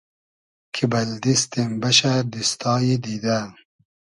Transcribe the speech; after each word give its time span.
کی 0.73 0.83
بئل 0.91 1.11
دیستیم 1.23 1.71
بئشۂ 1.81 2.13
دیستای 2.33 2.93
دیدۂ 3.03 3.39